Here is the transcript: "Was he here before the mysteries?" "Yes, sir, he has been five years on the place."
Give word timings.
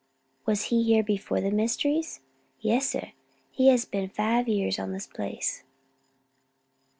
"Was 0.47 0.63
he 0.73 0.81
here 0.81 1.03
before 1.03 1.41
the 1.41 1.51
mysteries?" 1.51 2.21
"Yes, 2.59 2.89
sir, 2.89 3.11
he 3.51 3.67
has 3.67 3.85
been 3.85 4.09
five 4.09 4.47
years 4.47 4.79
on 4.79 4.93
the 4.93 5.07
place." 5.13 5.61